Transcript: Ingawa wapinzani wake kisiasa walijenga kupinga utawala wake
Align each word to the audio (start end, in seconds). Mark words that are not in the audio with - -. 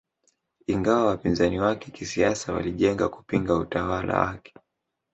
Ingawa 0.67 1.05
wapinzani 1.05 1.59
wake 1.59 1.91
kisiasa 1.91 2.53
walijenga 2.53 3.09
kupinga 3.09 3.55
utawala 3.55 4.19
wake 4.19 4.53